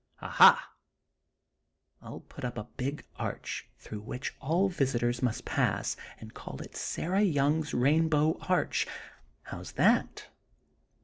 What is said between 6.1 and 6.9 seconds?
and call it